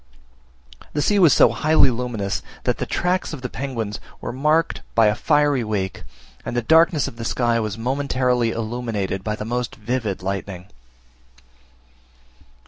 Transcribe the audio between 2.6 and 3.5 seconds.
that the tracks of the